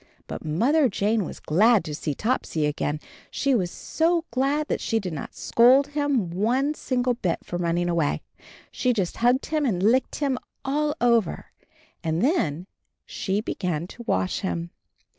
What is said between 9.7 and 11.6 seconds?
licked him all over—